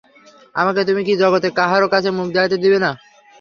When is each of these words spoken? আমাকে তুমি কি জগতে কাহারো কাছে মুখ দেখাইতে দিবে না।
আমাকে 0.55 0.81
তুমি 0.87 1.01
কি 1.07 1.13
জগতে 1.21 1.47
কাহারো 1.59 1.87
কাছে 1.93 2.09
মুখ 2.17 2.27
দেখাইতে 2.35 2.57
দিবে 2.63 2.79
না। 2.85 2.91